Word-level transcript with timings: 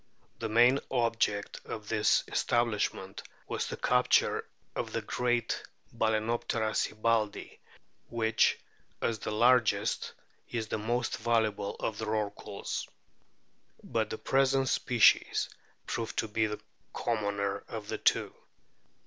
The 0.39 0.49
main 0.49 0.79
object 0.89 1.61
of 1.63 1.87
this 1.87 2.23
es 2.27 2.43
tablishment 2.43 3.21
was 3.47 3.67
the 3.67 3.77
capture 3.77 4.49
of 4.75 4.93
the 4.93 5.03
great 5.03 5.61
Balanoptera 5.95 6.71
sibbaldii, 6.73 7.59
which, 8.09 8.57
as 8.99 9.19
the 9.19 9.29
largest, 9.31 10.13
is 10.49 10.69
the 10.69 10.79
most 10.79 11.17
valuable 11.17 11.75
of 11.75 11.99
the 11.99 12.05
Rorquals. 12.07 12.87
But 13.83 14.09
the 14.09 14.17
present 14.17 14.69
species 14.69 15.49
proved 15.85 16.17
to 16.17 16.27
be 16.27 16.47
the 16.47 16.59
commoner 16.93 17.59
of 17.67 17.87
the 17.87 17.99
two. 17.99 18.33